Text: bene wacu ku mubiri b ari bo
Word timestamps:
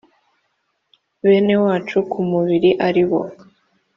bene 1.25 1.55
wacu 1.63 1.97
ku 2.11 2.19
mubiri 2.29 2.69
b 2.75 2.79
ari 2.87 3.03
bo 3.09 3.21